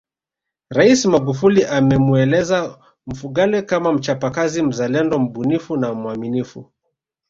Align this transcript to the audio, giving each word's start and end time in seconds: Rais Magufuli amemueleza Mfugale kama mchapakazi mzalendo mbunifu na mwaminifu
Rais 0.71 1.05
Magufuli 1.05 1.63
amemueleza 1.65 2.77
Mfugale 3.07 3.61
kama 3.61 3.93
mchapakazi 3.93 4.61
mzalendo 4.63 5.19
mbunifu 5.19 5.77
na 5.77 5.93
mwaminifu 5.93 6.69